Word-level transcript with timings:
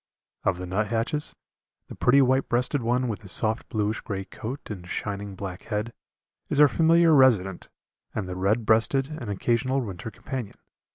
Of 0.43 0.57
the 0.57 0.65
nuthatches, 0.65 1.35
the 1.87 1.93
pretty 1.93 2.23
white 2.23 2.49
breasted 2.49 2.81
one 2.81 3.07
with 3.07 3.21
his 3.21 3.31
soft 3.31 3.69
bluish 3.69 4.01
grey 4.01 4.25
coat 4.25 4.71
and 4.71 4.87
shining 4.87 5.35
black 5.35 5.65
head, 5.65 5.93
is 6.49 6.59
our 6.59 6.67
familiar 6.67 7.13
resident 7.13 7.69
and 8.15 8.27
the 8.27 8.35
red 8.35 8.65
breasted 8.65 9.09
an 9.21 9.29
occasional 9.29 9.79
winter 9.79 10.09
companion. 10.09 10.55